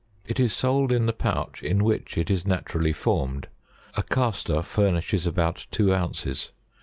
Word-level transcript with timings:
87 0.25 0.31
It 0.33 0.39
is 0.43 0.53
sold 0.53 0.91
in 0.91 1.05
the 1.05 1.13
pouch 1.13 1.61
in 1.61 1.83
which 1.83 2.17
it 2.17 2.31
is 2.31 2.43
naturally 2.47 2.91
formed. 2.91 3.47
A 3.95 4.01
Castor 4.01 4.63
furnishes 4.63 5.27
about 5.27 5.67
two 5.69 5.93
ounces. 5.93 6.49